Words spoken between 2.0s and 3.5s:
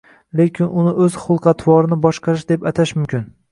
boshqarish, deb atash mumkin.